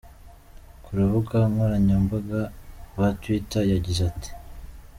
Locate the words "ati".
4.11-4.29